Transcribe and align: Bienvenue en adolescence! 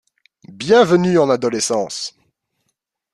Bienvenue 0.49 1.19
en 1.19 1.29
adolescence! 1.29 2.17